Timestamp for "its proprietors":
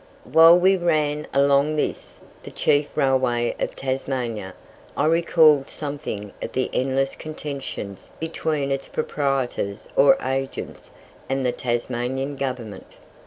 8.71-9.87